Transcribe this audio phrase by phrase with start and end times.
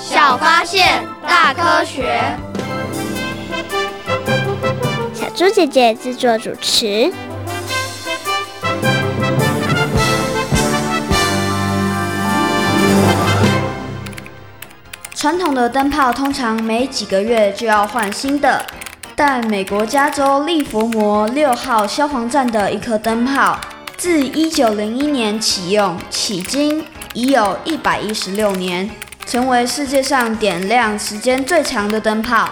[0.00, 2.20] 小发现，大科学。
[5.12, 7.12] 小猪姐姐制作主持。
[15.14, 18.64] 传统的灯泡通常每几个月就要换新的，
[19.16, 23.58] 但美国加州利佛摩六号消防站的一颗灯泡，
[23.96, 26.84] 自一九零一年启用，迄今
[27.14, 28.88] 已有一百一十六年，
[29.28, 32.50] 成为世界上点亮时间最长的灯泡。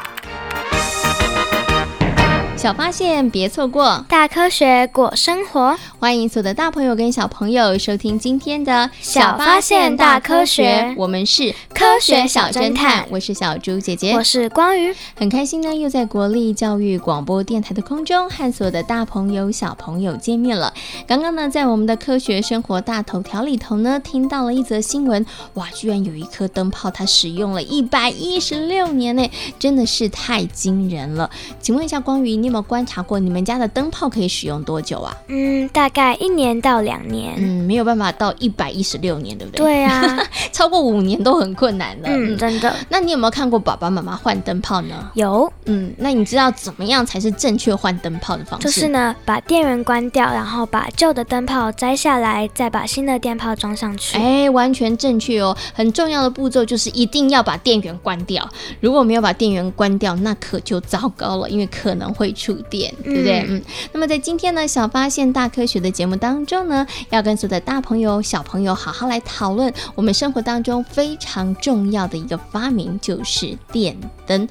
[2.67, 5.79] 小发现，别错过；大科学，过生活。
[6.01, 13.07] 欢迎所有的大朋友跟小朋友收听今天的《小发现大科学》，我们是科学小侦探。
[13.09, 14.93] 我是小猪姐姐，我是光宇。
[15.15, 20.75] 很开心呢，又在国立教育广播电台的空中和所有的大朋友、小朋友见面了。
[21.07, 31.31] 刚刚呢，在我们的科学生活大头条里头呢，听到了一则新闻，哇，居然有一颗灯泡，它使用了一百一十六年呢，真的是太惊人了。
[31.61, 35.15] 请问一下，光宇，你有没有观察过你们家的灯泡可以使用多久啊？
[35.29, 37.35] 嗯，大概一年到两年。
[37.37, 39.63] 嗯，没有办法到一百一十六年，对不对？
[39.63, 40.19] 对啊，
[40.53, 42.09] 超过五年都很困难了。
[42.09, 42.75] 嗯，真的。
[42.89, 45.11] 那你有没有看过爸爸妈妈换灯泡呢？
[45.13, 45.53] 有。
[45.67, 48.65] 嗯，那你知道怎么样才是正确换灯泡的方式？
[48.65, 54.17] 就是呢，把电源关掉，然后把旧的灯泡摘下来，再把新的电泡装上去。
[54.17, 55.55] 哎，完全正确哦。
[55.75, 58.49] 很重要的步骤就是一定要把电源关掉。
[58.81, 63.41] 如果没有把电源关掉，那可就糟糕了，因为可能会触电，对不对？
[63.41, 63.57] 嗯。
[63.57, 73.97] 嗯，那么在今天呢，小发现大科学的节目当中呢，要跟所有的大朋友、小朋友好好来讨论我们生活当中非常重要的一个发明，就是电
[74.27, 74.49] 灯。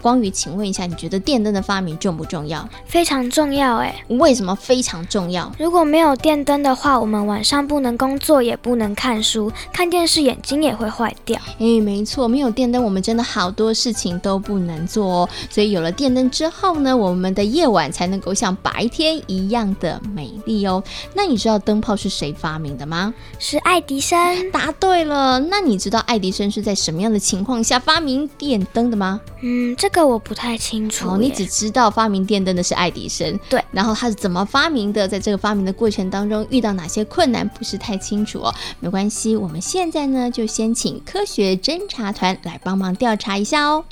[0.00, 2.66] 光宇，请问一下，你觉得电灯的发明重不重要？
[2.86, 3.94] 非常重要哎！
[4.08, 5.52] 为什么非常重要？
[5.58, 11.38] 如果没有电灯的话，我们晚上不能工作，也不能看书，看电视眼睛也会坏掉。
[11.58, 15.28] 哎，没错，没有电灯，我们真的好多事情都不能做哦。
[15.50, 20.80] 所以有了电灯之后呢，我们的夜晚才能够像白天一样的美丽哦。
[21.14, 23.12] 那你知道灯泡是谁发明的吗？
[23.40, 24.50] 是爱迪生。
[24.52, 25.40] 答对了。
[25.40, 29.20] 那你知道爱迪生是在什么样的情况下发明电灯的吗？
[29.42, 29.87] 嗯，这。
[29.88, 31.08] 这个我不太清楚。
[31.08, 33.64] 哦，你只知道发明电灯的是爱迪生，对。
[33.72, 35.08] 然后他是怎么发明的？
[35.08, 37.48] 在这个发明的过程当中遇到哪些困难？
[37.48, 38.54] 不是太清楚哦。
[38.80, 43.82] 没关系，我们现在呢就先请科学侦查团来帮忙调查一下哦。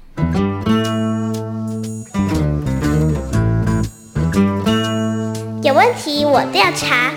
[5.63, 7.11] 有问题我调查，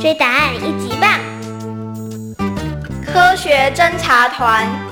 [0.00, 1.18] 追答案一级棒。
[3.04, 4.91] 科学侦查团。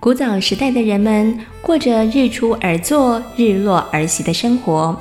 [0.00, 4.96] 古早时代的人们过着日出而作、日落而息的生活。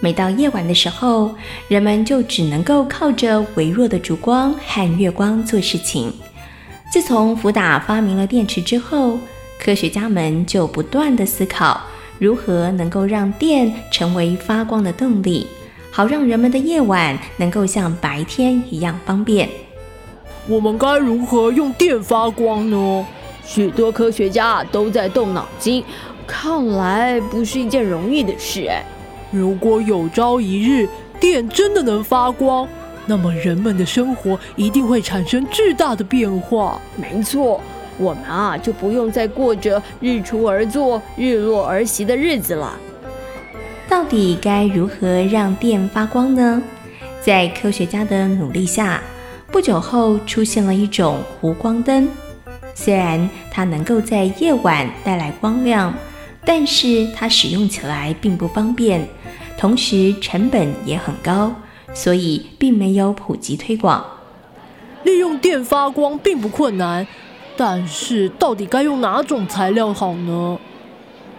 [0.00, 1.34] 每到夜晚的时候，
[1.66, 6.12] 人们就只能够靠着微弱的烛光和月光做事情。
[6.92, 9.18] 自从福达发明了电池之后，
[9.58, 11.80] 科学家们就不断地思考
[12.18, 15.46] 如何能够让电成为发光的动力，
[15.90, 19.48] 好让人们的夜晚能够像白天一样方便。
[20.46, 23.06] 我们该如何用电发光呢？
[23.46, 25.84] 许多科学家都在动脑筋，
[26.26, 28.84] 看来不是一件容易的事哎。
[29.30, 30.88] 如果有朝一日
[31.20, 32.66] 电真的能发光，
[33.06, 36.80] 那么人们的生活一定会产生巨大的变化。
[36.96, 37.60] 没错，
[37.98, 42.78] 我们啊就不用再过着日出而作、日落而息的日子了。
[43.88, 46.62] 到底该如何让电发光呢？
[47.20, 49.02] 在科学家的努力下，
[49.50, 52.08] 不久后出现了一种弧光灯。
[52.74, 55.94] 虽然它能够在夜晚带来光亮，
[56.44, 59.06] 但是它使用起来并不方便，
[59.56, 61.54] 同时成本也很高，
[61.94, 64.04] 所以并没有普及推广。
[65.04, 67.06] 利用电发光并不困难，
[67.56, 70.58] 但是到底该用哪种材料好呢？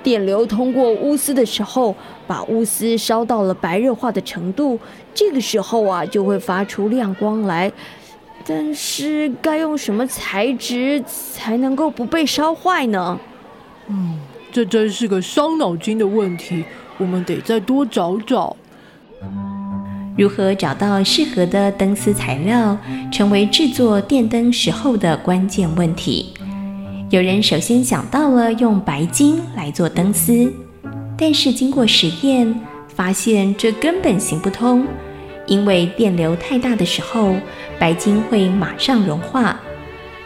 [0.02, 1.96] 电流通过钨丝的时候，
[2.28, 4.80] 把钨丝烧到了白热化的程度，
[5.14, 7.72] 这个时候啊就会发出亮光来。
[8.48, 13.20] 但是该用什么材质才能够不被烧坏呢？
[13.88, 14.20] 嗯，
[14.52, 16.64] 这真是个伤脑筋的问题，
[16.98, 18.56] 我们得再多找找。
[20.18, 22.78] 如何找到适合的灯丝材料，
[23.12, 26.34] 成为制作电灯时候的关键问题。
[27.10, 30.54] 有人首先想到了用白金来做灯丝，
[31.18, 34.88] 但是经过实验，发现这根本行不通，
[35.48, 37.36] 因为电流太大的时候，
[37.80, 39.56] 白金会马上融化；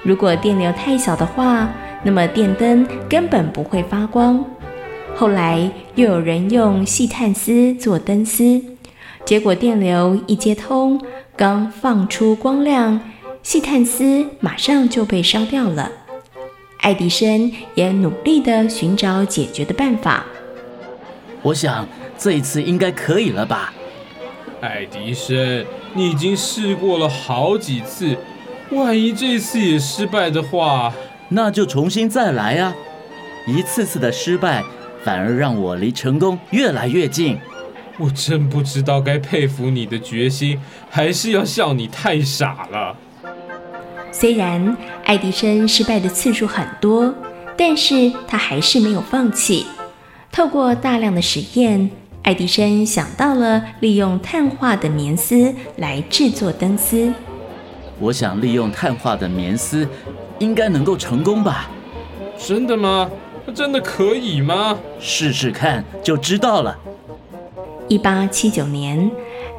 [0.04, 1.70] 如果电流太小的话，
[2.04, 4.44] 那么电灯根本不会发光。
[5.16, 8.62] 后来又有人用细碳丝做灯丝。
[9.26, 11.00] 结果电流一接通，
[11.36, 13.00] 刚放出光亮，
[13.44, 15.92] 细碳丝马上就被烧掉了。
[16.80, 20.26] 爱迪生也努力地寻找解决的办法。
[21.42, 21.86] 我想
[22.18, 23.74] 这一次应该可以了吧？
[24.62, 28.18] 爱迪生，你已经试过了好几次，
[28.72, 30.94] 万一这次也失败的话，
[31.30, 32.76] 那就重新再来啊！
[33.48, 34.64] 一次次的失败，
[35.04, 37.38] 反而让我离成功越来越近。
[37.98, 40.60] 我真不知道该佩服你的决心，
[40.90, 42.96] 还是要笑你太傻了。
[44.12, 44.76] 虽然
[45.06, 47.14] 爱迪生失败的次数很多，
[47.56, 49.66] 但是他还是没有放弃。
[50.32, 51.90] 透过大量的实验，
[52.24, 57.12] 爱迪生想到了利用碳化的棉丝来制作灯丝。
[58.00, 59.88] 我想利用碳化的棉丝，
[60.38, 61.70] 应该能够成功吧？
[62.38, 63.10] 真的吗？
[63.56, 64.78] 真的可以吗？
[65.00, 66.78] 试试看就知道了。
[67.88, 69.10] 一八七九年，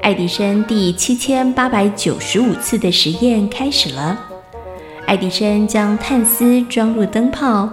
[0.01, 4.19] 爱迪生第七千八百九十五次的实验开始了。
[5.07, 7.69] 爱迪生将碳丝装入灯泡，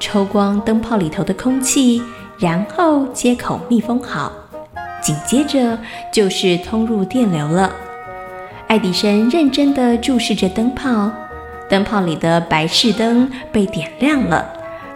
[0.00, 2.02] 抽光灯泡里头的空气，
[2.40, 4.32] 然后接口密封好。
[5.00, 5.78] 紧接着
[6.12, 7.70] 就是通入电流了。
[8.66, 11.10] 爱迪生认真地注视着灯泡，
[11.68, 14.46] 灯泡里的白炽灯被点亮了，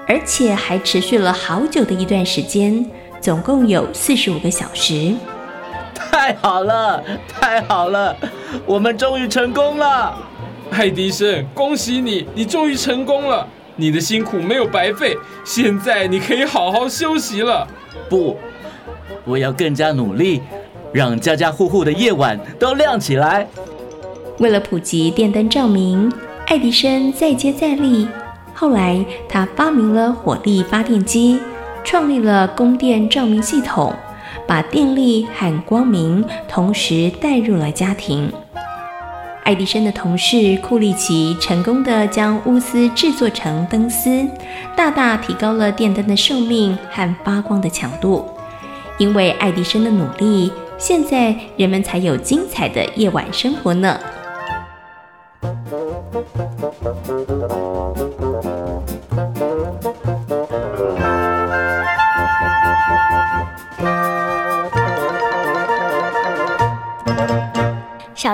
[0.07, 2.85] 而且还持续了好久的一段时间。
[3.21, 5.15] 总共有四十五个小时，
[5.95, 8.15] 太好了，太好了，
[8.67, 10.15] 我们终于成功了！
[10.71, 17.67] 爱迪生，恭喜你，你终于成功了，你的辛苦没有白费，现在你可以好好休息了。
[18.09, 18.37] 不，
[19.25, 20.43] 我要更加努力，
[20.93, 23.47] 让家家户户的夜晚都亮起来。
[24.39, 26.13] 为了普及电灯照明，
[26.47, 28.09] 爱迪生再接再厉，
[28.53, 31.41] 后来他发明了火力发电机。
[31.87, 33.95] 创立了供电照明系统，
[34.47, 38.33] 把电力和光明同时带入了家庭。
[39.45, 44.27] 爱迪生的同事库利奇成功地将钨丝制作成灯丝，
[44.75, 48.27] 大大提高了电灯的寿命和发光的强度。
[48.97, 54.01] 因为爱迪生的努力，现在人们才有精彩的夜晚生活呢。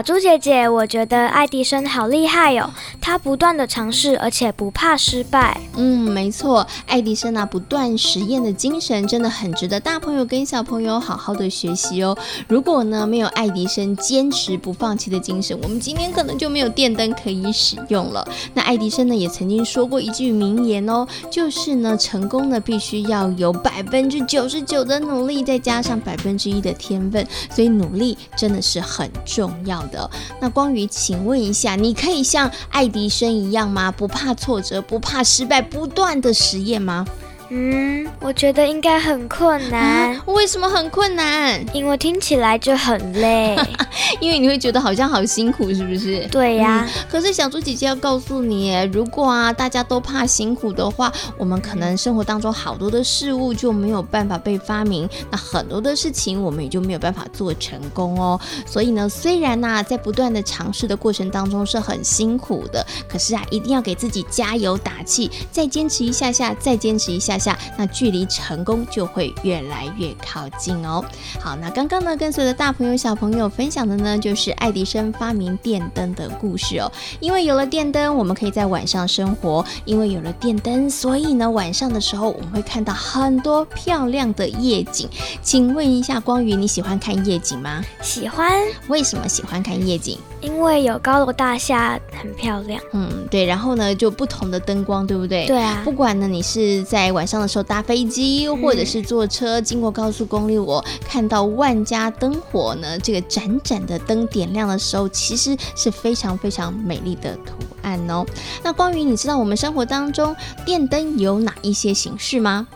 [0.00, 2.70] 小猪姐姐，我觉得爱迪生好厉害哟、哦，
[3.02, 5.61] 他不断的尝试，而且不怕失败。
[5.82, 12.15] 嗯，没错，爱迪生啊，不断实验的精神真的很值得大朋友跟小朋友好好的学习哦。
[12.47, 18.29] 如果呢，没有爱迪生坚持不放弃的精神，我们今天可能就没有电灯可以使用了。
[18.53, 30.11] 那爱迪生呢，也曾经说过一句名言哦，就是呢，成功呢必须要有百分之九十九的努力，再加上百分之一的天分，所以努力真的是很重要的。
[30.43, 33.90] 那光宇，请问一下，你可以像爱迪生一样吗？
[33.90, 37.07] 不怕挫折，不怕失败，不断的实验吗？
[37.53, 40.15] 嗯，我觉得应该很困难。
[40.15, 41.65] 啊，为什么很困难？
[41.75, 43.57] 因为听起来就很累，
[44.20, 46.26] 因为你会觉得好像好辛苦，是不是？
[46.28, 46.87] 对呀。
[46.87, 58.40] 嗯，可是小猪姐姐要告诉你，如果啊大家都怕辛苦的话，我们可能生活当中好多的事物就没有办法被发明，那很多的事情我们也就没有办法做成功哦。
[58.66, 67.59] 所以呢，虽然呢在不断的尝试的过程当中是很辛苦的，可是啊一定要给自己加油打气，再坚持一下下，再坚持一下下。
[67.76, 71.04] 那距离成功就会越来越靠近哦。
[71.40, 76.91] 好，那刚刚呢，跟所有的大朋友小朋友分享的呢，就是爱迪生发明电灯的故事哦。
[77.21, 85.09] 因为有了电灯，我们可以在晚上生活；因为有了电灯，所以呢，晚上的时候我们会看到很多漂亮的夜景。
[85.43, 87.85] 请问一下，光宇，你喜欢看夜景吗？
[88.03, 88.51] 喜欢。
[88.89, 90.19] 为什么喜欢看夜景？
[90.40, 92.80] 因为有高楼大厦，很漂亮。
[92.92, 93.44] 嗯，对。
[93.44, 95.47] 然后呢，就不同的灯光，对不对？
[95.47, 95.82] 对啊。
[95.85, 108.25] 不管呢，你是在晚上的时候搭飞机，或者是坐车经过高速公路，我看到万家灯火呢，这个盏盏的灯点亮的时候，其实是非常非常美丽的图案哦。
[108.62, 112.66] 那关于，你知道我们生活当中电灯有哪一些形式吗？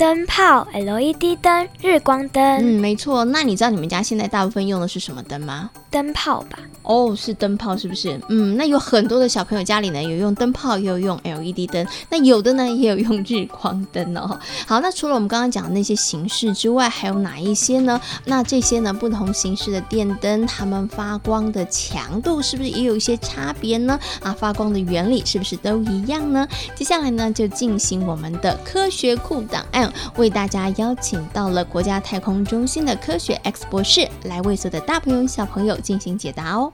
[0.00, 2.42] 灯泡、LED 灯、日光灯。
[2.42, 3.22] 嗯，没错。
[3.26, 5.68] 那你知道你们家现在大部分用的是什么灯吗？
[5.90, 6.58] 灯泡吧。
[6.82, 8.18] 哦，是灯泡，是不是？
[8.30, 11.86] 嗯，那有很多的小朋友家里呢，有用灯泡，也有用 LED 灯。
[12.08, 14.40] 那有的呢，也有用日光灯哦。
[14.66, 18.00] 好，那除了我们刚刚讲的那些形式之外，还有哪一些呢？
[18.24, 24.00] 那这些呢，不同形式的电灯，它们发光的强度是不是也有一些差别呢？
[24.22, 26.48] 啊，发光的原理是不是都一样呢？
[26.74, 29.89] 接下来呢，就进行我们的科学库档案。
[30.16, 36.72] 为大家邀请到了国家太空中心的科学 X 博士来为所有的大朋友小朋友进行解答哦。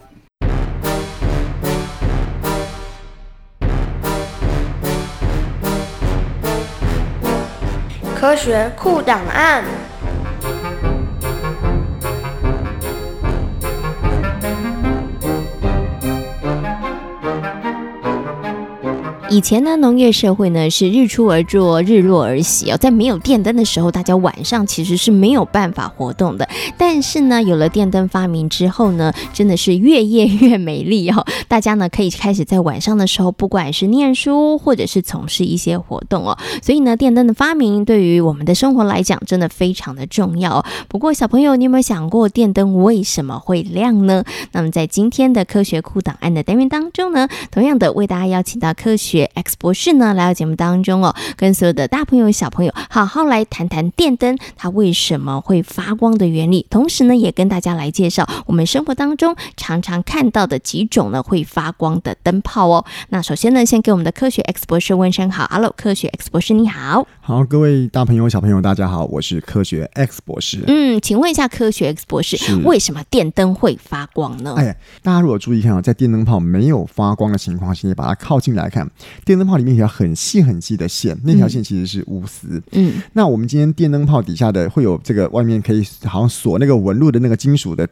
[8.19, 9.86] 科学酷档案。
[19.37, 22.77] 以前呢，农业社会呢是日出而作，日落而息哦。
[22.79, 26.49] 在没有电灯的时候，大家晚上其实是没有办法活动的。
[26.79, 31.23] 但是呢，有了电灯发明之后呢，真的是越夜越美丽哦。
[31.49, 36.39] 大家呢可以开始在晚上的时候，不管是念书或者是从事一些活动哦。
[36.63, 40.65] 所以呢，电灯的发明对于我们的生活来讲，真的非常的重要哦。
[40.89, 44.25] 不过，小朋友，你有没有想过电灯为什么会亮呢？
[44.53, 49.26] 那么，在今天的科学库档案的单元当中呢，同样的为大家邀请到科学。
[49.35, 62.85] X 博士呢来到节目当中哦，跟所有的大朋友小朋友好好来谈谈电灯它为什么会发光的原理，同时呢也跟大家来介绍我们生活当中常常看到的几种呢会发光的灯泡哦。
[63.09, 67.07] 那首先呢，先给我们的科学 X 博士问声好，Hello，科学 X 博士你好。
[67.21, 70.63] 好，各位大朋友小朋友大家好，我是科学 X 博士。
[70.67, 74.55] 嗯，请问一下科学 X 博士，为什么电灯会发光呢？
[74.57, 78.89] 哎，大家如果注意看啊，在电灯泡没有发光的情况下，你把它靠近来看。
[79.25, 82.63] 电灯泡里面有一条很细很细的线，那条线其实是钨丝。
[82.73, 87.89] 嗯，那我们今天电灯泡底下的会有这个外面可以好像锁那个纹路的那个金属的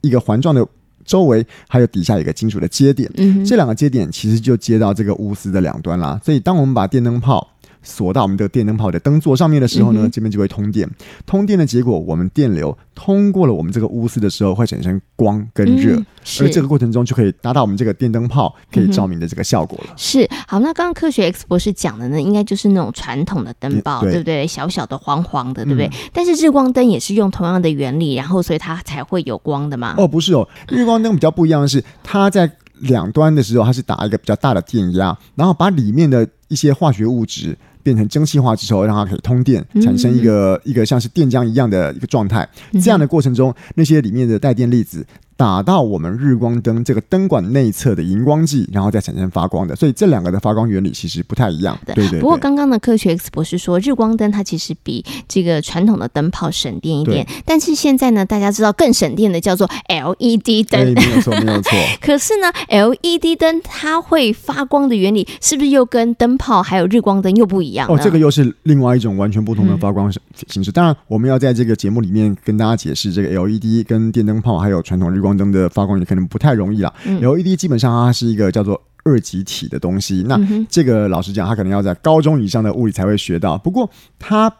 [0.00, 0.66] 一个环状的
[1.04, 3.10] 周围，还有底下有一个金属的接点。
[3.16, 6.20] 嗯，这两个接点其实就接到这个钨丝的两端啦。
[6.24, 7.46] 所以当我们把电灯泡
[7.82, 10.88] 锁到我们的电灯泡的灯座上面的时候呢，这边就会通电。
[11.26, 16.06] 通电的结果，我们电流通过了我们这个钨丝的时候，会产生光跟热，嗯，
[16.40, 19.90] 而这个过程中就可以达到我们这个电灯泡可以照明的这个效果了。
[19.90, 24.46] 嗯、是好，那刚刚科学 X 博士讲的呢，应该就是那种传统的灯泡，对，对不对？
[24.46, 25.86] 小小的黄黄的，对不对？
[25.86, 29.94] 嗯、但是日光灯也是用同样的原理，然后所以它才会有光的嘛？
[29.96, 37.56] 哦，不是哦，日光灯比较不一样的是，它在两端的时候，它是打一个比较大的电压，然后把里面的一些化学物质。
[37.80, 42.46] 变成蒸汽化之后，让它可以通电，产生一个、嗯、一个像是电浆一样的一个状态。
[42.82, 45.06] 这样的过程中，那些里面的带电粒子。
[45.38, 51.78] 打到我们日光灯这个灯管内侧的荧光剂，然后再产生发光的，所以这两个的发光原理其实不太一样。
[51.86, 52.20] 对对，对。
[52.20, 60.92] 不过刚刚的科学 X 博士说，日光灯它其实比这个传统的灯泡省电一点，但是现在呢，大家知道更省电的叫做 LED 灯。
[60.92, 61.70] 没有错，没有错。
[62.00, 67.86] 可是呢，LED 灯它会发光的原理是不是又跟灯泡还有日光灯又不一样？
[67.88, 70.12] 哦，这个又是另外一种完全不同的发光
[70.48, 70.72] 形式。
[70.72, 76.94] 嗯、当然，我们要在这个节目里面跟大家解释这个 LED 跟电灯泡还有传统日光灯的发光也可能不太容易了。
[77.04, 83.56] LED 基本上它是一个叫做二极体的东西，那这个老实讲，它可能要在高中以上的物理才会学到。
[83.58, 84.52] 不过它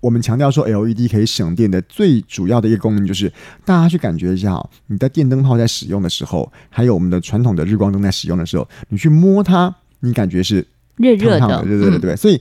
[0.00, 3.32] 我们强调说 LED 可以省电的最主要的一个功能就是，
[3.64, 10.66] 大家去感觉一下哦，你的电灯泡在使用的时候，还有我们的传统的日光灯在使用的时候，你去摸它，你感觉是
[10.96, 12.40] 热热的，对对对对，所以。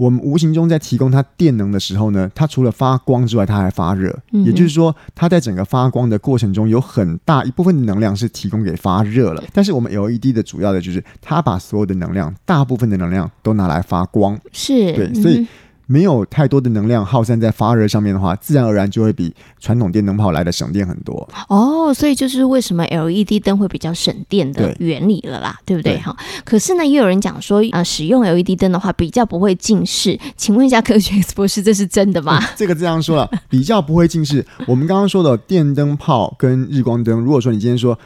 [0.00, 4.18] 我们无形中在提供它电能的时候呢，它除了发光之外，它还发热。
[4.32, 4.42] 嗯。
[4.46, 9.44] 也就是说，它在整个发光的过程中，有很大一部分的能量是提供给发热了。
[9.52, 14.40] 但是我们 LED 的主要的就是，它把所有的能量，大部分的能量都拿来发光。
[14.52, 14.94] 是。
[14.94, 15.46] 对，所以。
[15.90, 21.28] 没有太多的能量耗散在发热上面的话，自然而然就会比传统电灯泡来的省电很多。
[21.48, 25.98] 哦，所以就是为什么 LED 灯会比较省电的原理了啦，对，对不对？
[25.98, 30.16] 哈，可是呢，也有人讲说，呃，使用 LED 灯的话比较不会近视。
[30.36, 32.38] 请问一下科学博士，这是真的吗？
[32.40, 34.46] 嗯， 这个这样说了，比较不会近视。
[34.68, 37.98] 我们刚刚说的电灯泡跟日光灯，如果说你今天说。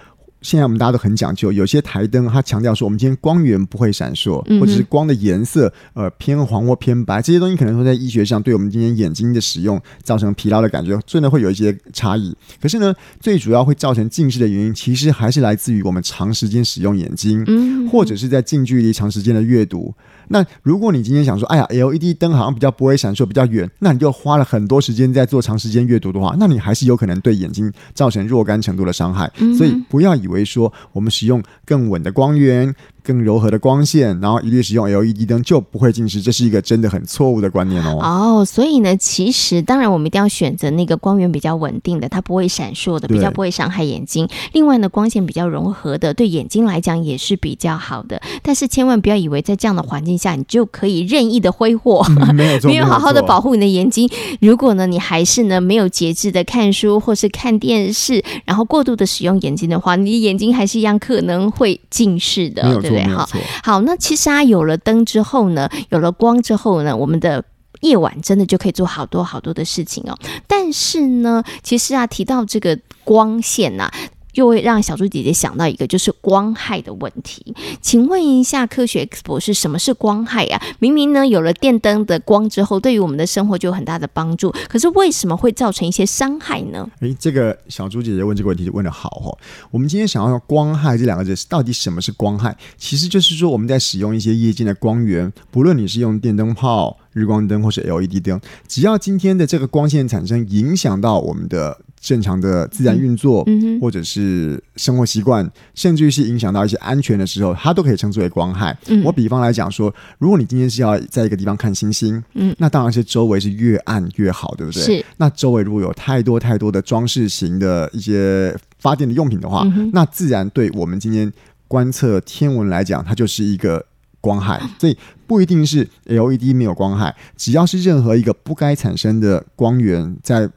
[0.45, 12.37] 现在我们大家都很讲究，有些台灯它强调说，我们今天光源不会闪烁，或者是光的颜色呃偏黄或偏白，这些东西可能会在医学上对我们今天眼睛的使用造成疲劳的感觉，真的会有一些差异。
[12.61, 19.95] 可是呢，最主要会造成近视的原因，其实还是来自于我们长时间使用眼睛，或者是在近距离长时间的阅读。
[20.29, 29.31] 那如果你今天想说，哎呀，LED 灯好像比较不会闪烁，比较远，那你就花了很多时间在做长时间阅读的话，那你还是有可能对眼睛造成若干程度的伤害。
[29.57, 32.75] 所以不要以为说我们使用更稳的光源。
[33.05, 37.99] 更柔和的光线，然后一律使用 LED 灯就不会近视，这是一个真的很错误的观念哦。
[38.01, 44.27] 哦，所以呢，其实当然我们一定要选择那个光源比较稳定的，它不会闪烁的，比较不会伤害眼睛。
[44.53, 48.21] 另外呢，光线比较柔和的，对眼睛来讲也是比较好的。
[48.43, 54.09] 但是千万不要以为在这样的环境下，你就可以任意的挥霍，嗯、 没有错， 没有好好的保护你的眼睛。
[54.41, 63.15] 如果呢，你还是呢没有节制的看书或是看电视，然后过度的使用眼睛的话，你的眼睛还是一样可能会近视的，对不对？
[63.15, 63.29] 好，
[63.63, 67.45] 好，那其实啊，有了灯之后呢，有了光之后呢，我们的
[67.81, 70.17] 夜晚真的就可以做好多好多的事情哦。
[70.47, 73.95] 但是呢，其实啊，提到这个光线呐、啊。
[74.35, 77.55] 又会让小猪姐姐想到一个，就是光害的问题。
[77.81, 80.61] 请问一下，科学 X 博士，什么是光害呀？
[80.79, 86.89] 明明呢，有了电灯的光之后，对于我们的生活就有很大的帮助，可是为什么会造成一些伤害呢？
[87.01, 89.39] 诶，这个小猪姐姐问这个问题就问得好哦。
[89.71, 92.57] 我们今天想要用“光害”这两个字，到底什么是光害？
[92.77, 101.79] 其实就是说我们在使用一些夜间的光源，不论你是用电灯泡、日光灯或是 LED 灯，只要今天的这个光线产生影响到我们的。
[102.05, 108.77] 正常的自然运作，嗯，或者是生活习惯，甚至于是影响到一些安全的时候，它都可以称之为光害。
[108.89, 114.83] 嗯，我比方来讲说，如果你今天是要在一个地方看星星，嗯，那当然是周围是越暗越好，对不对？
[114.83, 115.07] 是。
[115.17, 121.33] 那周围如果有太多太多的装饰型的一些发电的用品的话，嗯，那自然对我们今天
[121.67, 123.83] 观测天文来讲，它就是一个
[124.21, 124.61] 光害。
[124.79, 124.95] 所以
[125.27, 130.51] 不一定是 LED 没有光害，只要是任何一个不该产生的光源在。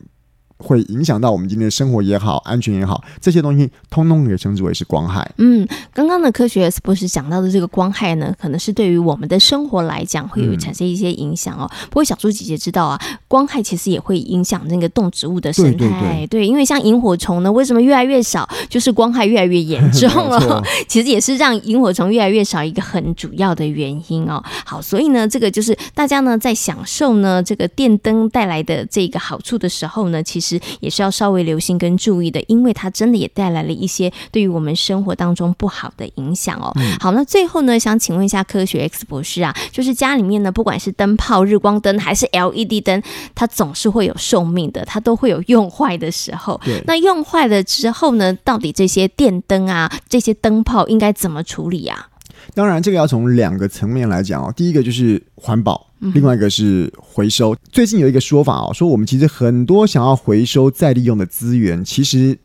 [0.58, 5.30] 会影响到我们今天的生活也好，安全也好，这些东西通通可以称之为是光害。
[5.38, 11.70] 嗯，刚刚的科学博士讲到的这个光害呢，可能是对于我们的生活来讲会有产生一些影响哦。
[11.72, 15.78] 嗯、不过小猪姐姐知道啊，光害其实也会影响那个动植物的生态。
[15.78, 18.50] 对，对，对，对，因为像萤火虫呢，为什么越来越少？
[18.68, 20.64] 就是光害越来越严重 了。
[20.88, 24.44] 其实也是让萤火虫越来越少一个很主要的原因哦。
[24.66, 30.47] 好，所以呢，这个就是大家呢在享受呢这个电灯带来的这个好处的时候呢，其实。
[30.48, 36.72] 实也是要稍微留心跟注意的，因为它真的也带来了一些对于我们生活当中不好的影响哦。
[36.76, 43.02] 嗯、好，那最后呢，想请问一下科学 X 博士啊，就是家里面呢，不管是灯泡、日光灯还是 LED 灯，
[43.36, 46.60] 它总是会有寿命的，它都会有用坏的时候。
[46.64, 46.82] 对。
[46.86, 52.08] 那用坏了之后呢，到底这些电灯啊，这些灯泡应该怎么处理啊？
[52.54, 54.54] 当然，这个要从两个层面来讲哦。
[54.56, 57.54] 第一个就是环保，另外一个是回收。
[57.54, 57.58] 嗯。
[57.72, 62.38] 最近有一个说法哦，说我们其实很多想要回收再利用的资源，其实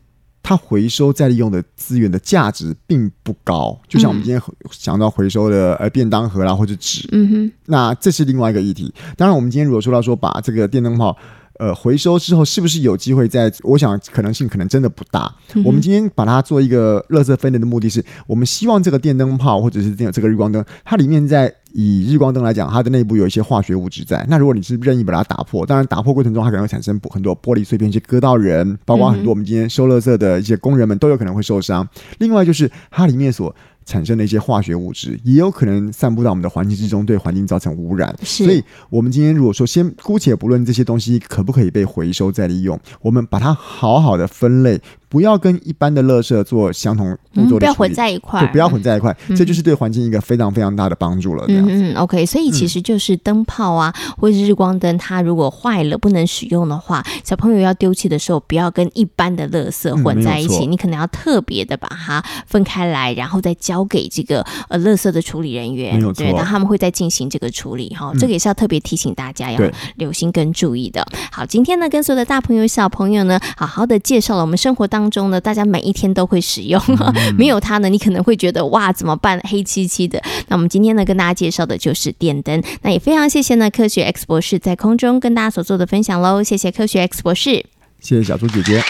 [0.43, 3.79] 它回收再利用的资源的价值并不高。
[3.89, 8.93] 就像我们今天想到回收的呃便当盒啦，或者纸，嗯哼，那这是另外一个议题。
[9.17, 11.17] 当然，我们今天如果说到说把这个电灯泡。
[11.59, 13.53] 呃，回收之后是不是有机会在？
[13.63, 15.33] 我想可能性可能真的不大。
[15.55, 24.25] 嗯、我们今天把它做一个垃圾分类的目的是，我们希望这个电灯泡或者是这这个日光灯，它里面在以日光灯来讲，它的内部有一些化学物质在。
[24.29, 31.87] 那如果你是任意把它打破，当然打破过程中它可能会产生很多玻璃碎片去割到人，包括很多我们今天收垃圾的一些工人们都有可能会受伤。
[32.19, 38.15] 另外就是它里面所产生的一些化学物质，也有可能散布到我们的环境之中，对环境造成污染。
[38.23, 44.81] 所以，我们今天如果说先姑且不论这些东西可不可以被回收再利用，我们把它好好的分类。
[45.13, 51.45] 不要跟一般的垃圾做相同步骤的处理，不要混在一块，对，不要混在一块，嗯，这就是对环境一个非常非常大的帮助了。
[51.49, 69.61] 嗯嗯，OK，所以其实就是灯泡啊，嗯，或者是日光灯，它如果坏了不能使用的话，小朋友要丢弃的时候，不要跟一般的垃圾混在一起，嗯，你可能要特别的把它分开来，然后再交给这个呃垃圾的处理人员，对，那他们会再进行这个处理哈，嗯，这个也是要特别提醒大家要
[69.97, 71.07] 留心跟注意的。
[71.31, 75.02] 好，今天呢，跟所有的大朋友小朋友呢，好好的介绍了我们生活当。
[75.03, 79.41] 当中呢，大家每一天都会使用，嗯、 没有它呢，你可能会觉得哇，怎么办？
[79.41, 80.23] 黑漆漆的。
[80.47, 82.63] 那我们今天呢，跟大家介绍的就是电灯。
[82.83, 86.41] 那也非常谢谢呢，科学 X 博士在空中跟大家所做的分享喽。
[86.41, 87.67] 谢谢科学 X 博士，
[87.99, 88.81] 谢谢小猪姐姐。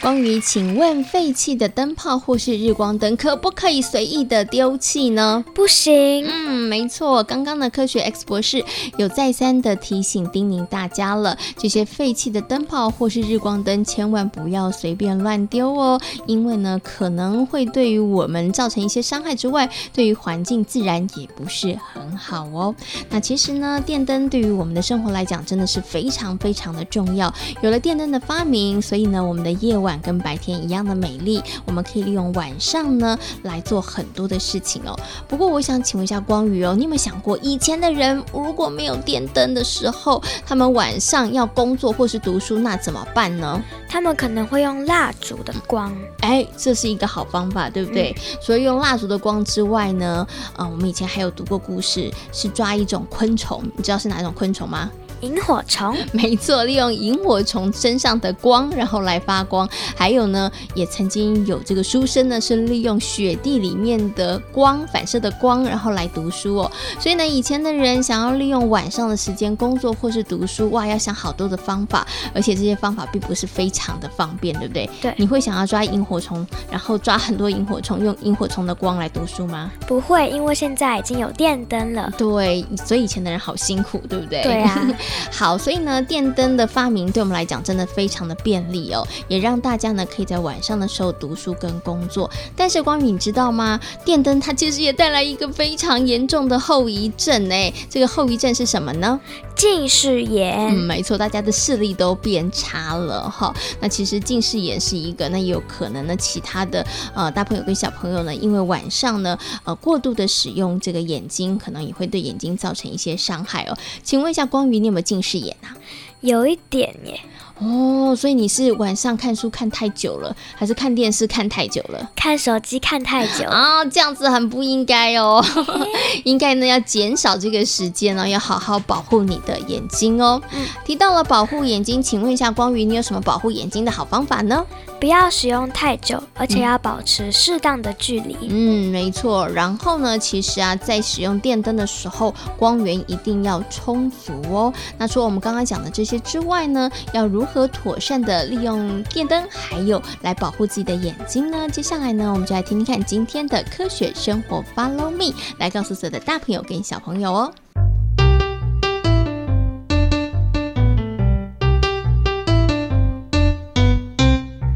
[0.00, 5.44] 关于，请问废弃的灯泡或是日光灯可不可以随意的丢弃呢？
[5.54, 6.26] 不行。
[6.26, 7.22] 嗯，没错。
[7.22, 8.64] 刚刚的科学 X 博士
[8.96, 22.74] 有再三的提醒叮咛大家了，这些废弃的灯泡或是日光灯千万不要随便乱丢哦，因为呢可能会对于我们造成一些伤害之外，对于环境自然也不是很好哦。
[23.10, 27.32] 那其实呢，电灯对于我们的生活来讲真的是非常非常的重要。
[27.62, 31.42] 有了电灯的发明，所以呢，我们的夜晚跟白天一样的美丽。
[31.64, 34.98] 我们可以利用晚上呢来做很多的事情哦。
[35.28, 43.62] 不过，我想请问一下光宇哦，你有没有想过，以前的人如果没有电灯的时候，他们晚上要工作或是读书，那怎么办呢？
[43.88, 45.94] 他们可能会用蜡烛的光。
[46.20, 48.14] 哎，这是一个好方法，对不对？
[48.16, 54.90] 嗯、所以用蜡烛的光之外呢，嗯、呃，我们以前还有读过故事，是抓一种昆虫，你知道是哪一种昆虫吗？
[55.20, 59.68] 萤火虫，没错，利用萤火虫身上的光，然后来发光。
[59.96, 66.70] 还有呢，也曾经有这个书生呢，是利用雪地里面的光反射的光，然后来读书哦。
[66.98, 74.88] 所以呢，以前的人想要利用晚上的时间工作或是读书，哇，要想好多的方法，而且这些方法并不是非常的方便，对不对？
[75.00, 75.14] 对。
[75.16, 79.70] 你会想要抓萤火虫，然后抓很多萤火虫，用萤火虫的光来读书吗？
[79.86, 82.10] 不会，因为现在已经有电灯了。
[82.16, 84.42] 对，所以以前的人好辛苦，对不对？
[84.42, 84.86] 对啊。
[85.30, 92.30] 好，所以呢，电灯的发明对我们来讲真的非常的便利哦，也让大家呢可以在晚上的时候读书跟工作。
[92.56, 93.80] 但是光宇，你知道吗？
[94.04, 99.18] 电灯它其实也带来一个非常严重的后遗症哎，这个后遗症是什么呢？
[99.56, 100.56] 近视眼。
[100.56, 103.54] 嗯，没错，大家的视力都变差了哈。
[103.80, 113.76] 那其实近视眼是一个，那也有可能呢，其他的呃大朋友跟小朋友呢，因为晚上呢呃过度的使用这个眼睛，可能也会对眼睛造成一些伤害哦。
[114.02, 115.76] 请问一下光宇，你有没有近视眼啊？
[116.20, 117.20] 有一点耶。
[117.60, 122.10] 哦，所以你是晚上看书看太久了，还是看电视看太久了？
[122.16, 125.44] 看手机看太久啊， 这样子很不应该哦。
[126.24, 130.40] 应该呢要减少这个时间呢，要好好保护你的眼睛哦。
[130.52, 134.64] 嗯，提到了保护眼睛，请问一下光宇，你有什么保护眼睛的好方法呢？
[134.98, 138.36] 不要使用太久，而且要保持适当的距离。
[138.48, 139.48] 嗯，没错。
[139.48, 144.72] 然后呢，其实啊，在使用电灯的时候，光源一定要充足哦。
[144.98, 151.68] 那除了我们刚刚讲的这些之外呢，要如何和妥善的利用电灯，还有来保护自己的眼睛呢？
[151.70, 157.52] 接下来呢，我们就来听听看今天的科学生活，Follow me，来告诉所有的大朋友跟小朋友哦。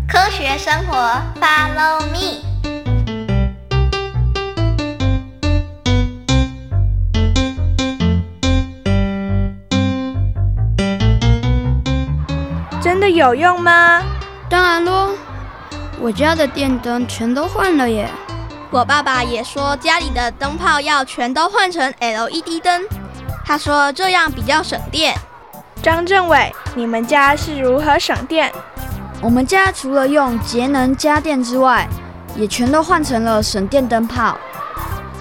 [0.09, 0.95] 科学生活
[1.41, 2.54] ，Follow me。
[13.15, 14.03] 有用吗？
[14.49, 15.11] 当然喽，
[16.01, 18.09] 我家的电灯全都换了耶。
[18.71, 22.83] 我爸爸也说家里的灯泡要全都换成 LED 灯，
[23.45, 25.17] 他说这样比较省电。
[25.81, 28.53] 张政委，你们家是如何省电？
[29.21, 31.89] 我们家除了用节能家电之外，
[32.35, 34.37] 也全都换成了省电灯泡。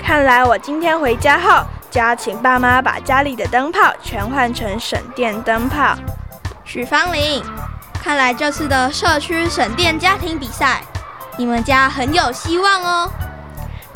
[0.02, 5.96] 看来我今天回家后，就要请爸妈把家里的灯泡全换成省电灯泡。
[6.66, 7.44] 许芳玲，
[8.04, 10.84] 看来这次的社区省电家庭比赛，
[11.38, 13.10] 你们家很有希望哦。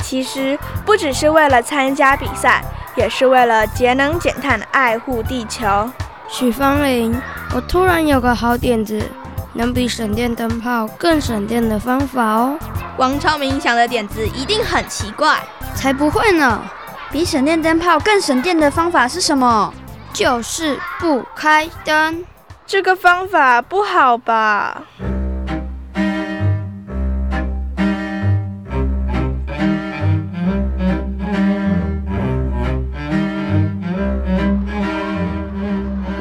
[0.00, 2.64] 其实不只是为了参加比赛，
[2.96, 5.90] 也是为了节能减碳，爱护地球。
[6.26, 7.20] 许芳玲，
[7.54, 9.06] 我突然有个好点子。
[9.54, 12.56] 能比省电灯泡更省电的方法哦！
[12.96, 15.42] 王超明想的点子一定很奇怪，
[15.74, 16.62] 才不会呢！
[17.10, 19.74] 比省电灯泡更省电的方法是什么？
[20.12, 22.24] 就是不开灯。
[22.70, 24.82] 这个方法不好吧？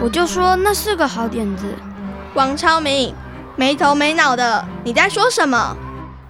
[0.01, 1.65] 我就说那是个好点子。
[2.33, 3.13] 王超明。
[3.57, 5.75] 没头没脑的，你在说什么？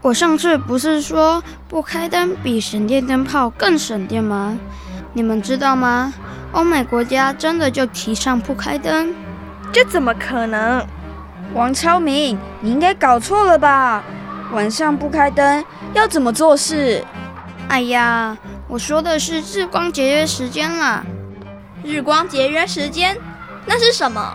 [0.02, 4.58] 我上次不是说不开灯比省电灯泡更省电吗？
[5.14, 6.12] 你们知道吗？
[6.54, 9.14] 欧美国家真的就提倡不开灯？
[9.78, 10.84] 这怎么可能？
[11.54, 14.04] 王超明，你应该搞错了吧？
[14.52, 15.64] 晚上不开灯
[15.94, 17.06] 要怎么做事？
[17.68, 18.36] 哎呀，
[18.68, 21.06] 我说的是日光节约时间啦。
[21.84, 23.16] 日光节约时间？
[23.68, 24.34] 那是什么？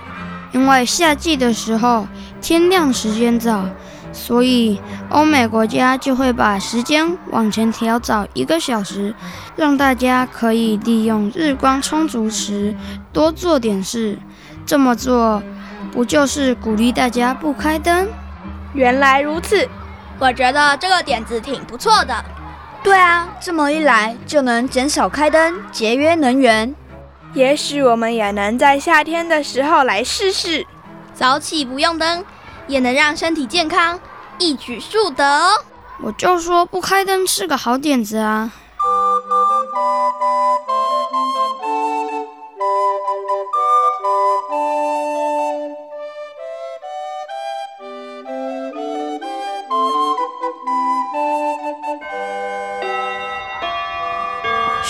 [0.52, 2.06] 因为夏季的时候。
[2.40, 3.64] 天亮时间早，
[4.12, 9.14] 所以欧美国家就会把时间往前调早一个小时，
[9.54, 12.74] 让大家可以利用日光充足时
[13.12, 14.18] 多做点事。
[14.64, 15.42] 这么做，
[15.92, 18.08] 不就是鼓励大家不开灯？
[18.74, 19.68] 原来如此，
[20.18, 22.24] 我觉得这个点子挺不错的。
[22.82, 26.74] 对啊，这么一来就能减少开灯，节约能源。
[27.34, 30.66] 也许我们也能在夏天的时候来试试。
[31.14, 32.24] 早起不用灯，
[32.66, 34.00] 也能让身体健康，
[34.38, 35.50] 一举数得哦。
[36.00, 38.50] 我就说不开灯是个好点子啊。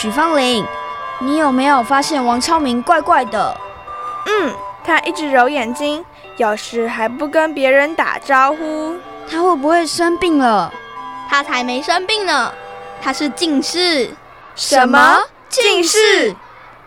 [0.02, 0.66] 许芳玲，
[1.20, 3.56] 你有没有发现王超明怪怪的？
[4.26, 6.04] 嗯，他一直揉眼睛，
[6.38, 8.96] 有时还不跟别人打招呼。
[9.30, 10.72] 他会不会生病了？
[11.30, 12.52] 他才没生病呢，
[13.00, 14.10] 他是近视。
[14.56, 15.20] 什么？
[15.48, 16.34] 近视？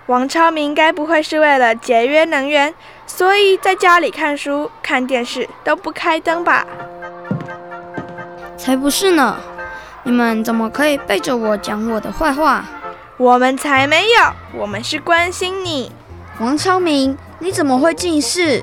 [0.07, 2.75] 王超明该不会是为了节约能源，
[3.07, 6.65] 所以在家里看书、看电视都不开灯吧？
[8.57, 9.37] 才不是呢！
[10.03, 12.65] 你们怎么可以背着我讲我的坏话？
[13.17, 15.89] 我们才没有，我们是关心你。
[16.41, 18.61] 王超明，你怎么会近视？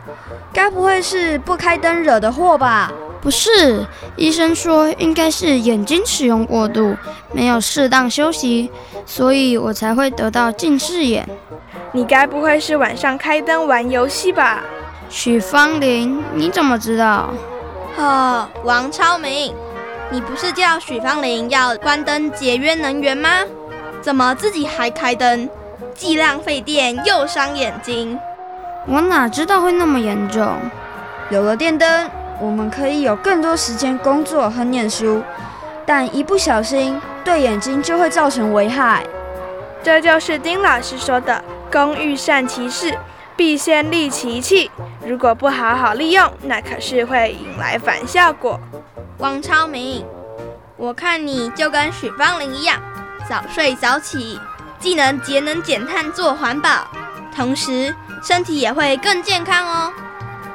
[0.52, 2.92] 该不会是不开灯惹的祸吧？
[3.22, 6.94] 不是，医生说应该是眼睛使用过度，
[7.32, 8.70] 没有适当休息，
[9.06, 11.26] 所以我才会得到近视眼。
[11.92, 14.62] 你该不会是晚上开灯玩游戏吧？
[15.08, 17.32] 许芳玲，你怎么知道？
[17.96, 19.54] 哦，王超明，
[20.10, 23.30] 你不是叫许芳玲要关灯节约能源吗？
[24.02, 25.48] 怎么自己还开灯？
[25.94, 28.18] 既浪费电又伤眼睛，
[28.86, 30.56] 我哪知道会那么严重？
[31.30, 32.10] 有了电灯，
[32.40, 35.22] 我们可以有更多时间工作和念书，
[35.86, 39.04] 但一不小心对眼睛就会造成危害。
[39.82, 42.98] 这就是丁老师说的“工欲善其事，
[43.36, 44.70] 必先利其器”。
[45.06, 48.58] 如果不好好利用，那可是会引来反效果。
[49.18, 50.04] 王超明，
[50.76, 52.80] 我看你就跟许芳玲一样，
[53.32, 54.38] 早睡早起。
[54.78, 56.86] 既能节能减碳做环保，
[57.34, 59.90] 同时身体也会更健康哦。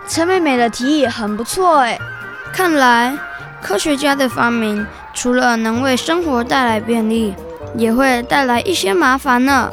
[0.07, 1.97] 陈妹妹的提议很不错哎，
[2.53, 3.17] 看来
[3.63, 7.33] 科学家的发明除了能为生活带来便利，
[7.73, 9.71] 也会带来一些麻烦呢。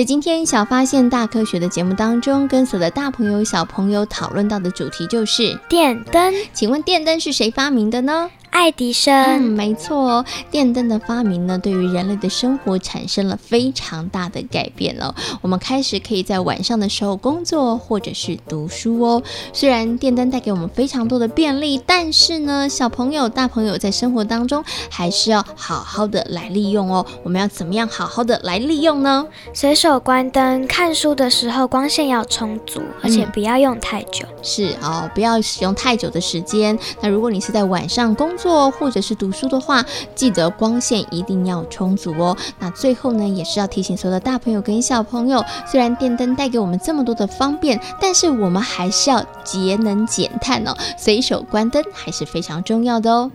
[0.00, 6.32] 在今天小发现大科学的节目当中，跟所有的大朋友小朋友讨论到的主题就是电灯。
[6.54, 8.30] 请问电灯是谁发明的呢？
[8.50, 15.14] 爱迪生，嗯，没错哦，电灯的发明呢，对于人类的生活产生了非常大的改变了。
[15.40, 19.22] 我们开始可以在晚上的时候工作或者是读书哦。
[19.52, 27.06] 虽然电灯带给我们非常多的便利，但是呢，小朋友、大朋友在生活当中还是要好好的来利用哦。
[27.22, 29.26] 我们要怎么样好好的来利用呢？
[29.54, 34.26] 随手关灯，看书的时候光线要充足，而且不要用太久。
[34.28, 36.78] 嗯、是哦，不要使用太久的时间。
[37.00, 42.36] 那如果你是在晚上工做或者是读书的话，记得光线一定要充足哦。
[42.58, 53.30] 那最后呢，也是要提醒所有的大朋友跟小朋友，虽然电灯带给我们这么多的方便，但是我们还是要节能减碳哦，随手关灯还是非常重要的哦。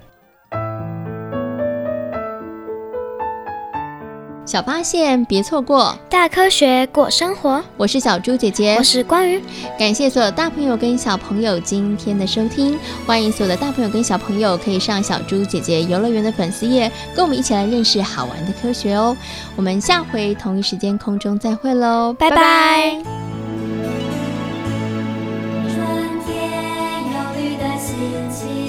[4.45, 7.63] 小发现，别错过大科学过生活。
[7.77, 9.41] 我是小猪姐姐，我是关于。
[9.77, 12.77] 感谢所有大朋友跟小朋友今天的收听，
[13.07, 19.17] 欢迎所有的大朋友跟小朋友可以上小猪姐姐游乐园的粉丝页，跟我们一起来认识好玩的科学哦。
[19.55, 22.35] 我们下回同一时间空中再会喽，拜拜。
[22.35, 22.91] 拜拜。
[25.73, 25.85] 春
[26.23, 26.37] 天
[27.11, 27.97] 有绿的心
[28.29, 28.64] 情